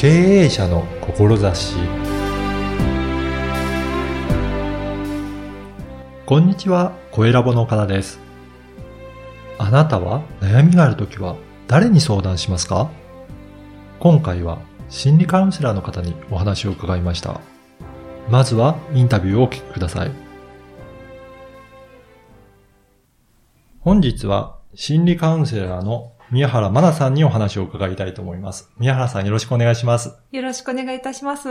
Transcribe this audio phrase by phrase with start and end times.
[0.00, 1.76] 経営者の志
[6.24, 8.18] こんにちは、声ラボの岡田です。
[9.58, 11.36] あなたは悩みがあるときは
[11.66, 12.90] 誰に相談しますか？
[13.98, 17.38] 今回は心理カウンセラーの方にお話を伺いました。
[18.30, 20.12] まずはインタビューをお聞きください。
[23.80, 28.70] 本日は心理カウンセラーの宮原真奈さんにお話を伺いたいと思います。
[28.78, 30.14] 宮原さんよろしくお願いします。
[30.30, 31.48] よろしくお願いいたします。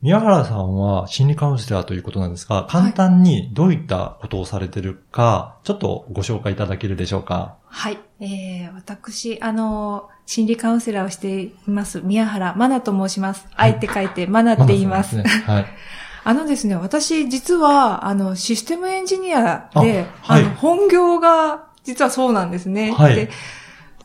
[0.00, 7.56] 宮原さんは心理カウンセラーということなんですが、簡単にどういったことをされてるか、ちょっとご紹介いただけるでしょうか？
[7.66, 7.98] はい。
[8.20, 13.46] えー、私、あの、心理カウンセラーをしています、宮原真奈と申します。
[13.52, 15.16] はい愛って書いて、真奈って言います。
[15.16, 15.54] 真奈さんですね。
[15.54, 15.66] はい。
[16.24, 22.92] あのですね、私、実は、あの、システムエンジニアで、あはいの、本業が、実はそうなんですね。
[22.92, 23.30] はいで、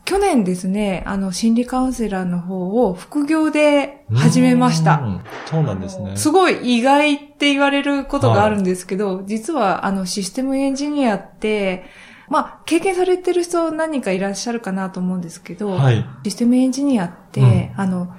[0.04, 5.00] 去年ですね、あの、心理カウンセラーの方を副業で始めました。
[5.00, 5.20] うん。
[5.46, 6.16] そうなんですね。
[6.16, 11.84] すごい意外って言われることがあるんですけど、実はあのシステムエンジニアって、
[12.28, 16.04] まあ、経験されてる人何人かいらっしゃるかなと思うんですけど、はい。
[16.24, 18.14] システムエンジニアって、あの、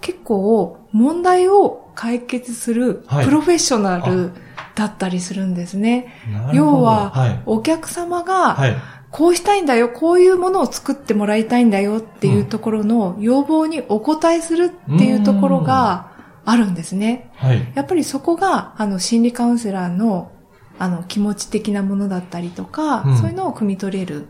[0.00, 4.32] 結構問題を解決するはいプロフェッショナル
[4.74, 6.14] だったりするんですね。
[6.30, 7.42] なるほど要ははい。
[7.46, 8.76] お客様が、はい。
[9.16, 16.12] こうしたいんだよ、こういうものを作ってもらいたいんだよっていうところの要望にお答えするっていうところが
[16.44, 17.30] あるんですね。
[17.36, 17.72] はい。
[17.74, 20.32] やっぱりそこが、あの、心理カウンセラーの、
[20.78, 24.28] あの、気持ち的なものだったりとか、うんそういうのを汲み取れる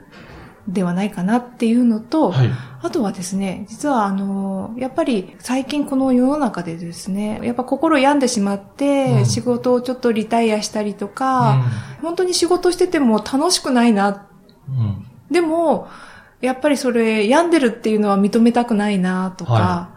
[0.69, 2.51] ではないかなっていうのと、はい。
[2.81, 11.65] あとはですね、実はあの、やっぱり最近この世の中でですね、やっぱ心病んでしまって、うん仕事をちょっとリタイアしたりとか、
[12.03, 14.09] 本当に仕事してても楽しくないな。
[14.09, 14.26] うん。
[14.69, 15.07] うん。
[15.31, 15.89] でも、
[16.41, 19.89] やっぱりそれ病んでるっていうのは認めたくないなとか、は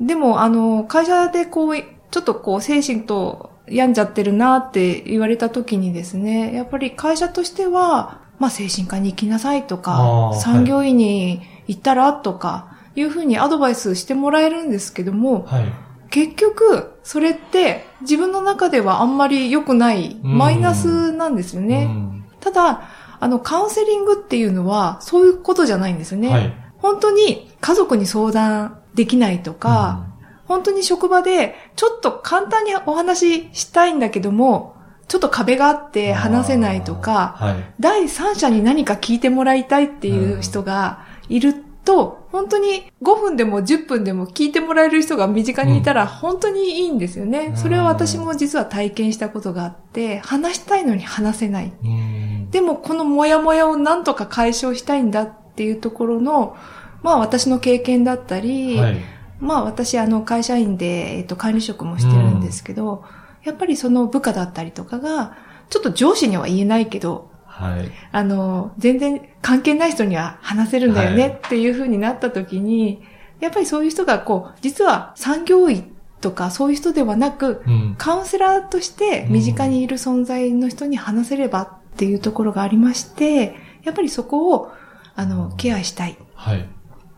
[0.00, 15.72] でもあの、会社でこう、ちょっとこう精神と病んじゃってるなって言われた時にですね、やっぱり会社としては、まあ精神科に行きなさいとあかー、産業医に行ったらとか、いうふうにアドバイスしてもらえるんですけども、はい。
[16.10, 21.84] 結局、それって自分の中ではあんまり良くない、うんマイナスなんですよね。
[21.84, 22.88] うんただ、
[23.20, 26.28] あの、カウンセリングっていうのは、そういうことじゃないんですよね。
[26.30, 26.52] はい。
[26.78, 30.06] 本当に家族に相談できないとか、
[30.46, 34.74] 本当に職場で、ちょっと簡単にお話ししたいんだけども、
[35.06, 37.74] ちょっと壁があって話せないとか、はい。
[37.78, 41.54] 第三者に何か聞いてもらいたいっていう人がいる
[41.84, 47.48] と、本当に5分でも10分でも聞いてもらえる人が身近にいたら本当にいいんですよね。
[47.50, 51.72] うんそれは私も実は体験したことがあって、話したいのに話せない。
[51.84, 52.19] うん。
[52.50, 56.56] でもこのモヤモヤをなんとか解消したいんだっていうところの、
[57.02, 58.96] まあ私の経験だったり、はい。
[59.40, 63.04] まあ私あの会社員で、えっと、管理職もしてるんですけど、
[63.44, 65.36] やっぱりその部下だったりとかが、
[65.70, 67.90] ちょっと上司には言えないけど、はい。
[68.12, 73.02] あの、全然関係ない人には話せるんだよはいねっていう風になった時に、
[73.38, 75.84] やっぱりそういう人がこう、実は産業医
[76.20, 77.94] とかそういう人ではなく、うん。
[77.96, 84.72] カウンセラーとして身近にいる存在の人に話せればっていうところがありまして、やっぱりそこを、
[85.16, 86.16] あの、ケアしたい。
[86.34, 86.66] はい。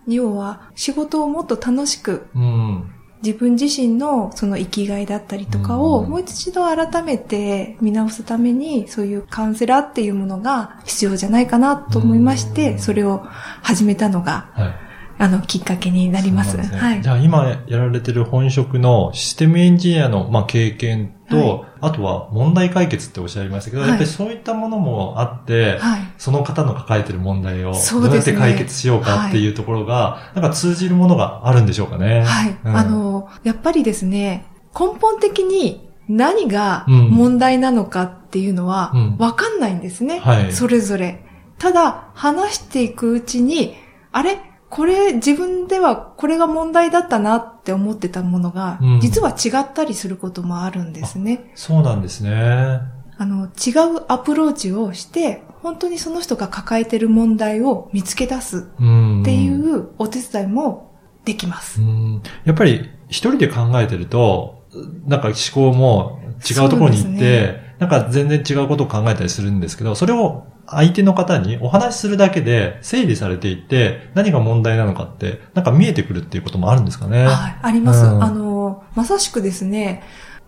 [0.08, 2.90] 要は、仕事をもっと楽しく、うん。
[3.22, 13.18] 自分自身のその生きがいだったりとかをうんもう一度改めて見直すためにそういうカウンセラーっていうものが必要じゃないかなと思いましうて、んそれを
[13.62, 14.74] 始めたのが、はい。
[15.22, 16.52] あの、きっかけになります。
[16.52, 17.08] すねはいじ。
[17.08, 26.00] ゃあ今やられてる本職のシステムエンジニアの、まあ、経験と、はいあとは問題解決っておっしゃいましたけど、はいやっぱりそういったものもあって、はい。
[26.16, 32.22] その方の抱えてる問題をどうやって解決しようかっていうところが、なんか通じるものがあるんでしょうかね。
[32.22, 32.56] はい。
[32.64, 34.46] うんあの、やっぱりですね、
[34.78, 40.20] 根本的に何がうん問題なのかっていうのはうんわかんないんですね。
[40.20, 41.24] はいそれぞれ。
[41.58, 43.74] ただ、話していくうちに、
[44.12, 44.38] あれ？
[44.72, 51.52] これ自分ではこれが問題だったなって思ってたものが、うん実は違ったりすることもあるんですね。
[51.54, 52.80] そうなんですね。
[53.18, 59.20] あの、違うアプローチをして、本当にその人が抱えてる問題を見つけ出すうん。
[59.20, 60.96] っていうお手伝いも
[61.26, 61.82] できます。
[61.82, 64.64] うんやっぱり一人で考えてると、
[65.06, 77.24] なんか思考も違うところに行って、でなんか全然違うことを考えたりするんですけど、それを相手の方にお話しするだけで整理されていって、何が問題なのかって、なんか見えてくるっていうこともあるんですかね。
[77.24, 78.04] はい、あります。
[78.04, 80.02] うんあの、まさしくですね、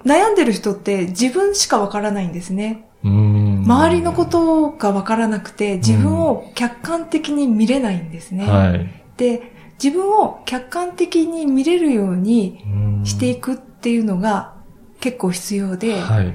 [0.05, 2.89] 悩んでる人って自分しかわからないんですね。
[3.03, 8.47] うん周りのことがわからなくて、自分を客観的に見れないんですね。
[8.47, 8.89] はい。
[9.17, 9.53] で、
[9.83, 14.55] 自分を客観的に見れるようにうんしていくっていうのが
[15.01, 16.35] 結構必要で、はい。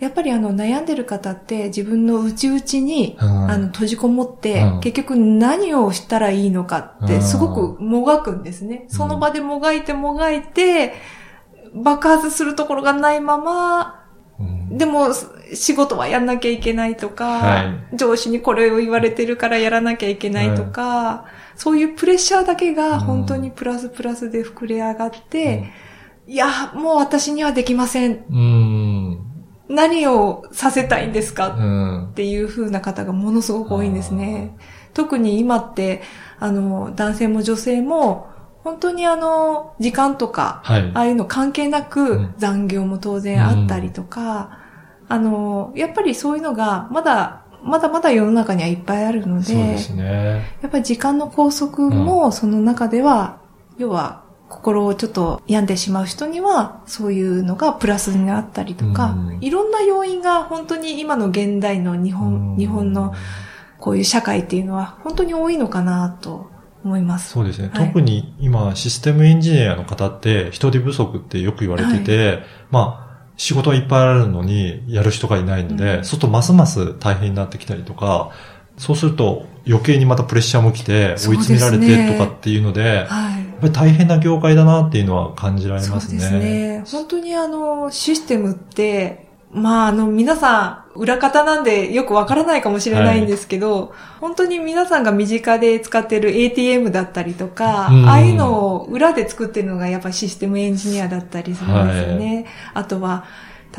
[0.00, 3.50] やっぱりあの悩んでる方って自分の内々に、うん。
[3.50, 4.80] あの閉じこもって、うん。
[4.80, 7.06] 結局何をしたらいいのかっうん。
[7.08, 8.84] てすごくもがくんですね。
[8.88, 10.94] その場でもがいてもがいて、
[11.74, 14.04] 爆発するところがないまま、
[14.38, 14.78] うん。
[14.78, 15.08] でも
[15.52, 25.72] 仕事はやんなきゃいけないとか、は上司にこれを言われてるからやらなきゃいけないとか、そういうプレッシャーだけが本当にプラスプラスで膨れ上がって、
[26.28, 28.24] いや、もう私にはできません。
[29.68, 29.76] うん。
[29.76, 31.56] 何をさせたいんですか？
[31.58, 32.12] うんっ。
[32.14, 34.56] ていう風な方がものすごく多いんですね。
[34.94, 36.02] 特に今って、
[36.40, 38.28] あの、男性も女性も、
[38.64, 40.90] 本当にあの、時間とか、はい。
[40.94, 44.58] ああいうの関係なうくん残業も当然あったりとか、
[45.08, 50.46] あの、やっぱりそういうのが、まだ、まだまだ世の中にはいっぱいあるので、そうですね。
[50.60, 53.40] やっぱり時間の拘束もその中では、
[53.78, 63.14] 要は心をちょっと病んでしまう人には、そういうのがプラスになったりとか、うんいろんな要因が本当に今の現代の日本、日本の
[63.78, 66.50] こういう社会っていうのは本当に多いのかなと
[66.84, 67.30] 思います。
[67.30, 67.70] そうですね。
[67.72, 78.32] はい特に今、システムエンジニアの方って人手不足ってよく言われてて、まあ、仕事はいっぱいあるのに、やる人がいないので、うんそうするとますます大変になってきたりとか、
[78.78, 83.37] そうすると余計にまたプレッシャーも来て、追い詰められてとかっていうので、やっはい。
[83.60, 86.18] ぱり大変な業界だなっていうのは感じられそうますね。
[86.18, 86.84] ですね。
[86.90, 102.46] 本当にあの、システムって、まああの、皆さん、裏方なんでよくわからないかもしれないんですけど、本当に皆さんが身近で使ってる ATM だったりとか、うんああいうのを裏で作ってるのがやっぱシステムエンジニアだったりするんですよね。
[102.74, 103.24] あとは、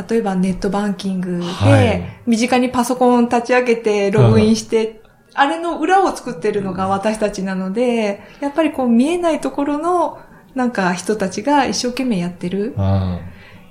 [0.10, 5.02] 例えばネットバンキングで、はい身近にパソコン立ち上げてログインして、
[5.34, 10.20] あれの裏を作ってるのが私たちなので、やっぱりこう見えないところの
[10.56, 12.74] なんか人たちが一生懸命やってる。
[12.78, 13.20] うん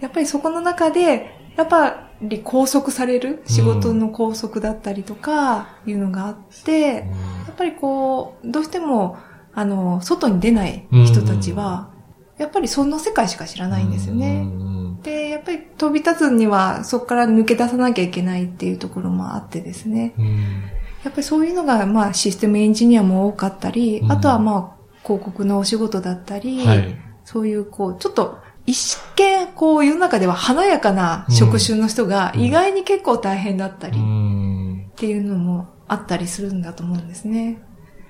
[0.01, 7.03] やっぱりそこの中で、やっぱり拘束される仕事の拘束だったりとかいうのがあって、や
[7.51, 9.19] っぱりこう、どうしても、
[9.55, 11.91] あの、外に出ない人たちは、
[12.39, 14.43] やっぱりその世界しか知らないんですようね。
[14.45, 20.15] んで、やっぱり飛び立つにはそこから抜け出さなきゃいけないっていうところもあってですね。
[20.17, 20.63] うん
[21.05, 24.13] やっぱりそういうのが、まあ、システムエンジニアも多かったり、うん。
[24.13, 26.97] あとはまあ、広告のお仕事だったり、はい。
[27.25, 32.43] そういう、こう、ちょっと、一見、こう、世の中では華やかな職種の人が、うん。
[32.43, 37.63] 意外に結構大変だったり、うっんていうのもあったりするんだと思うんですね。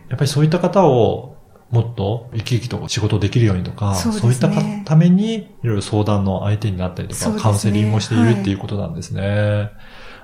[0.09, 1.37] やっぱりそういった方を
[1.71, 4.35] もっと生き生きと仕事できるようにとか、そうね。
[4.35, 7.41] いったかためにいろいろ相談の相手になったりとか、ね。
[7.41, 9.71] カウンセリングもしているっていうことなんですね。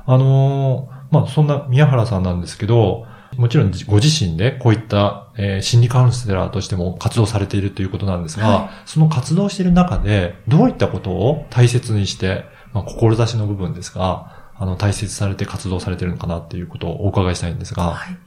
[0.07, 3.07] あのーまあ、そんな宮原さんなんですけど、
[3.37, 18.19] もちろんご自身でこういった、えー心理カウンセラーとしても活動されているということなんですが、はその活動している中でどういったことを大切にして、まあ、志の部分ですが、あの、大切されて活動されているのかなっていうことをお伺いしたいんですが、はい。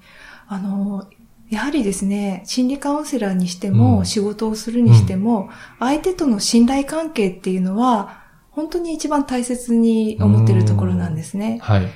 [0.48, 1.08] あの、
[1.50, 5.50] やはりですね、心理カウンセラーにしても、うん仕事をするにしても、
[5.80, 11.60] 相手との信頼関係っていうのは、本当に一番大切に思ってるところなんですね。
[11.62, 11.88] はい。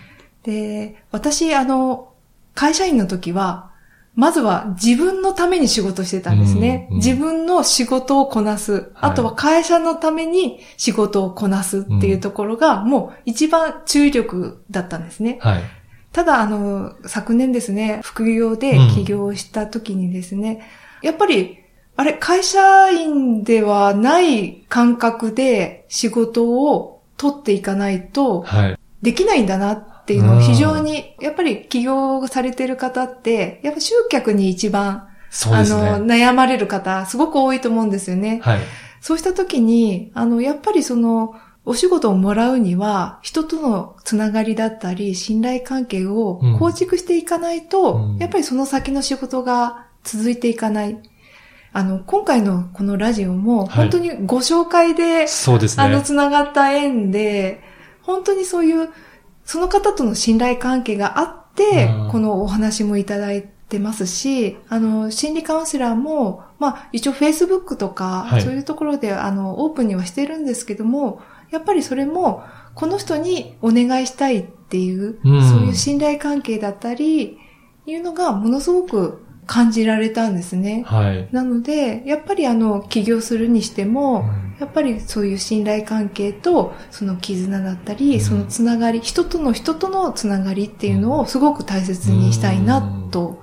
[0.43, 2.13] で、私、あの、
[2.53, 3.71] 会社員の時は、
[4.15, 6.87] まずは自分のために仕事してたんですね。
[6.89, 8.91] うんうん自分の仕事をこなす。
[8.95, 15.39] あとは会社のために仕事をこなすっていうところが、もう一番注力だったんですね。
[15.41, 15.63] はい。
[16.11, 20.61] ただ、あの、昨年ですね、副業でうん起業した時にですね、
[21.01, 21.59] やっぱり、
[21.95, 28.79] あれ、会社員ではない感覚で仕事を取っていかないと、はい。
[29.01, 35.07] できないんだなっていうのを非常に、やっぱり起業されてる方って、やっぱ集客に一番、
[35.45, 35.69] ね。
[35.69, 38.41] の、悩まれる方、すごく多いと思うんですよね。
[38.43, 38.59] はい。
[38.99, 50.97] そうした時に、あの、やっぱりその、お仕事をもらうには、人とのつながりだったり、信頼関係をうん構築していかないと、うんやっぱりその先の仕事が続いていかない。
[51.71, 56.03] あの、今回のこのラジオも、はい本当にご紹介で、そうですあの、ね。
[56.03, 57.61] つながった縁で、
[58.01, 58.89] 本当にそういう、
[59.45, 68.41] その方との信頼関係があってうん、このお話もいただいてますし、あの、心理カウンセラーも、まあ、一応 Facebook とか、はい。
[68.41, 71.21] そういうところで、あの、オープンにはしてるんですけども、
[71.51, 72.43] やっぱりそれも、
[72.73, 75.49] この人にお願いしたいっていう、うん。
[75.49, 77.37] そういう信頼関係だったり、
[77.85, 80.83] いうのがものすごく感じられたんですね。
[80.85, 81.27] はい。
[81.31, 92.79] なので、やっぱりあの、起業するにしても、うんやっぱりそういう信頼関係と、その絆だったり、うんそのつながり、人との人とのつながりっていうのをすごく大切にしたいな
[93.09, 93.41] と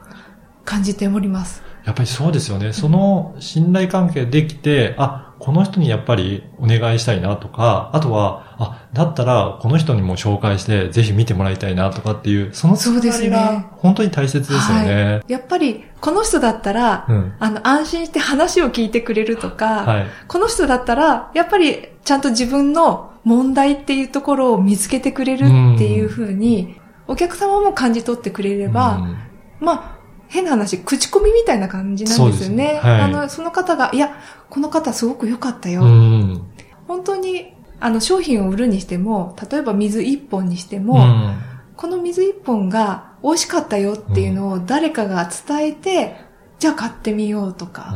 [0.64, 1.64] 感じております。
[1.85, 2.73] やっぱりそうですよね。
[2.73, 15.04] その信頼関係できて、あ、この人にやっぱりお願いしたいなとか、あとは、あ、だったらこの人にも紹介してぜひ見てもらいたいなとかっていう、そのつながりが本当に大切ですよね。
[15.04, 29.07] はい、やっぱり、この人だったら、うん、あの、安心して話を聞いてくれるとか、はい、この人だったら、やっぱりちゃんと自分の問題っていうところを見つけてくれるっていうふうに、お客様も感じ取ってくれれば、
[29.61, 29.98] まあ、
[30.28, 32.75] 変な話、口コミみたいな感じなんですよね。
[32.75, 34.14] ねはい、あの、その方が、いや、
[34.50, 35.82] この方すごく良かったよ。
[36.87, 40.99] 本当に、あの、商品を売るにしても、例えば水一本にしても、
[41.76, 46.16] この水一本が美味しかったよっていうのを誰かが伝えて、
[46.58, 47.94] じゃあ買ってみようとか、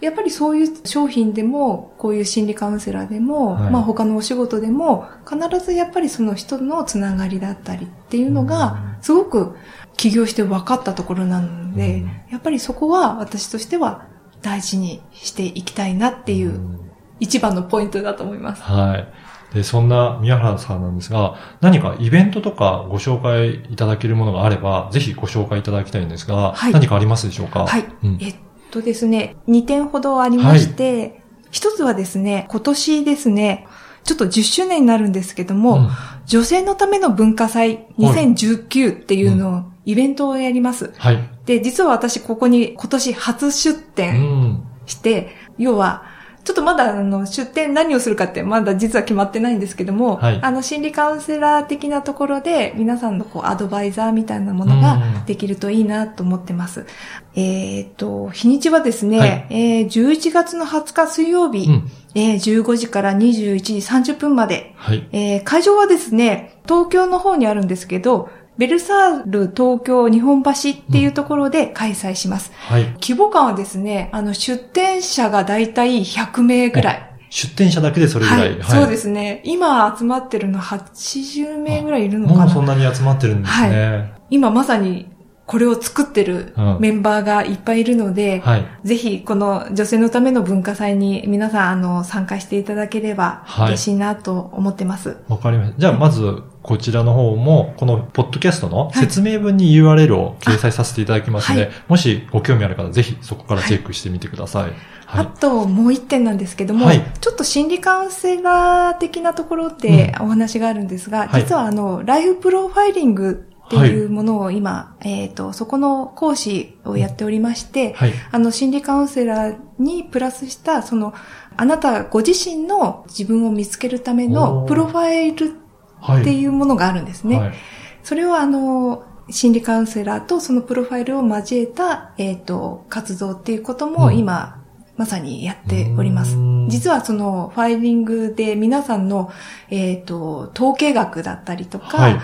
[0.00, 9.56] やっぱりそういう商品でも、こういう心理カウンセラーでも、はい、まあ他のお仕事でも、必ずやっぱりその人のつながりだったりっていうのが、すごく
[9.96, 14.06] 起業して分かったところなので、うん、やっぱりそこは私としては
[14.40, 16.80] 大事にしていきたいなっていう
[17.20, 18.62] 一番のポイントだと思います。
[18.62, 19.08] はい。
[19.54, 27.66] で、そんな宮原さんなんですが、何かイベントとかご紹介いただけるものがあれば、ぜひご紹介いただきたいんですが、はい、何かありますでしょうか？
[27.66, 28.36] はい、うん、えっ
[28.70, 33.66] とですね、2点ほどありまして、はい、一つはですね、今年ですね、
[34.04, 35.88] ちょっと10周年になるんですけども、うん、
[36.26, 40.92] 女性のための文化祭2019っていうのをイベントをやります。
[40.98, 41.28] はい。
[41.46, 46.04] で、実は私ここに今年初出展して、うん、要は、
[46.48, 56.80] ちょっとまだあの出展何をするかってまだ実は決まってないんですけども、はい、あの心理カウンセラー的なところで皆さんのこうアドバイザーみたいなものができるといいなと思ってます。
[56.80, 70.54] うん、えっ、と、日にちはですね、はい、えー、11月の20日水曜日、うん、えー、15時から21時30分まで、はい、えー、会場はですね、東京の方にあるんですけど、ベルサール東京日本橋っ
[70.90, 72.50] ていうところで開催します。
[72.70, 72.84] うん、はい。
[73.00, 77.08] 規模感はですね、あの、出店者がだいたい100名ぐらい。
[77.30, 79.42] 出店者だけでそれぐらい、はい、はい、そうですね。
[79.44, 82.40] 今集まってるの80名ぐらいいるのかな。
[82.44, 83.90] もうそんなに集まってるんですね。
[83.90, 85.08] はい、今まさに
[85.48, 95.08] これを作ってるメンバーがいっぱいいるので、うんはい、ぜひこの女性のための文化祭に皆さんあの参加していただければ嬉しいなと思ってます。
[95.08, 95.78] わ、はい、かりました。
[95.78, 104.62] じゃあまずこちらの方も、このポッドキャストの説明文に URL を掲載させていただきますので、はい、もしご興味ある方、ぜひそこからチェックしてみてください。
[104.64, 104.74] はい、
[105.06, 121.14] あと、もう一点なんですけども、はい、ちょっと心理カウンセラー的なところでお話があるんですが、うん、実はあの、ライフプロファイリングっていうものを今、はい、えっ、ー、と、そこの講師をやっておりまして、はい、あの、心理カウンセラーにプラスした、その、
[121.56, 125.66] あなたご自身の自分を見つけるためのプロファイル
[126.02, 127.38] っていうものがあるんですね。
[127.38, 127.54] はい、
[128.02, 136.36] それをあの、心理カウンセラーとそのプロファイルを交えた、えっ、ー、と、活動っていうことも今、うん、まさにやっております。
[136.68, 139.30] 実はそのファイリングで皆さんの、
[139.68, 142.20] えっ、ー、と、統計学だったりとか、はい、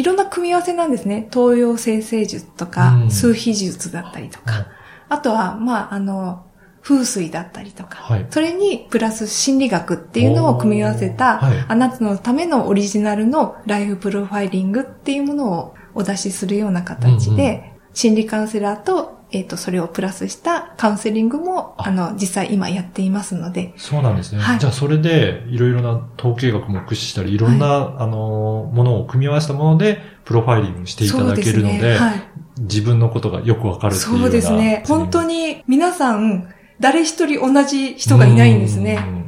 [0.00, 1.28] いろんな組み合わせなんですね。
[1.32, 4.66] 東洋生成術とか、数比術だったりとか。
[5.08, 6.46] あとは、まあ、あの、
[6.82, 23.72] 風水だったりとか、はい、それにプラス心理学っていうのを組み合わせた、はい、あなたのためのオリジナルのライフプロファイリングっていうものをお出しするような形で、うんうん、心理カウンセラーとえっ、ー、と、それをプラスしたカウンセリングも、あの、実際今やっていますので。
[23.78, 24.42] そうなんですね。
[24.42, 32.22] はい、じゃあ、それで、いろいろな統計学も駆使したり、いろんな、はい、あの、ものを組み合わせたもので、プロファイリングしていただけるので、でねはい、
[32.60, 34.84] 自分のことがよくわかるっていうそうですね。
[34.86, 39.22] 本当に、皆さん、誰一人同じ人がいないんですね。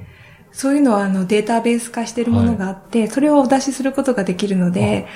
[0.57, 5.09] そういうのはあのデータベース化しているものがあって、はい、それをお出しすることができるので、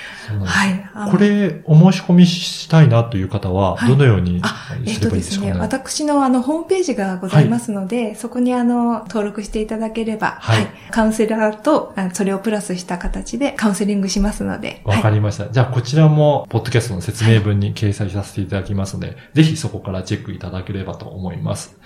[0.44, 1.12] はい。
[1.12, 4.42] これ、お申し込みしたいなという方は、どのように
[4.88, 5.46] すればいいですか？
[5.46, 10.66] ね、はい、えっ、とですね、私のあの、ホームページがございますので、はい、そこにあの、登録していただければ、はい。
[10.90, 14.82] カウンセラーと、それをプラスした形でカウンセリングしますので。
[14.84, 15.48] わかりました。
[15.50, 21.78] じゃあ、こちらも、ポッドキャストの説明文に掲載させていただきますので、ぜひそこからチェックいただければと思います。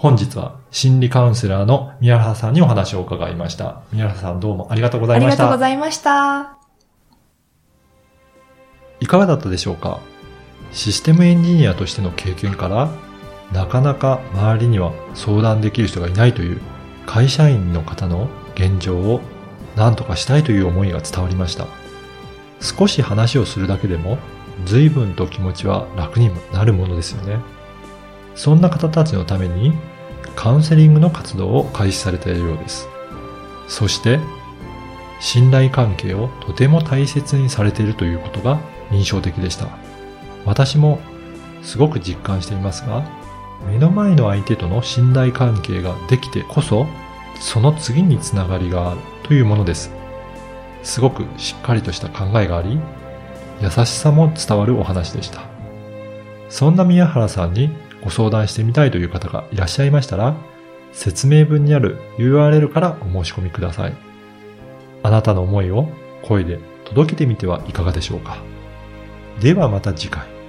[0.00, 3.82] 本日は心理カウンセラーの宮原さんにお話を伺いました。
[3.92, 5.44] 宮原さんどうもありがとうございました。
[5.44, 6.58] ありがとうございました。
[9.00, 10.00] いかがだったでしょうか？
[10.72, 12.90] システムエンジニアとしての経験から、
[13.52, 16.62] なかなか周りには相談できる人がいないという
[17.04, 19.20] 会社員の方の現状を
[19.76, 21.66] 何とかしたいという思いが伝わりました。
[22.62, 24.16] 少し話をするだけでも
[24.64, 27.38] 随分と気持ちは楽になるものですよね。
[28.34, 29.72] そんな方たちのために
[30.36, 32.88] カウンセリングの活動を開始されたようです。
[33.68, 34.18] そして、
[35.20, 38.58] 信頼関係をとても大切にされているということが
[38.90, 39.68] 印象的でした。
[40.46, 40.98] 私も
[41.62, 43.04] すごく実感していますが、
[43.68, 46.86] 目の前の相手との信頼関係ができてこそ、
[47.38, 49.92] その次につながりがあるというものです。
[50.82, 52.80] すごくしっかりとした考えがあり、
[53.60, 55.42] 優しさも伝わるお話でした。
[56.48, 57.70] そんな宮原さんに
[58.02, 60.36] ご相談してみたいという方がいらっしゃいましたら、
[60.92, 63.94] 説明文にある URL からお申し込みください。
[65.02, 65.88] あなたの思いを
[66.22, 68.38] 声で届けてみてはいかがでしょうか。
[69.40, 70.39] ではまた次回。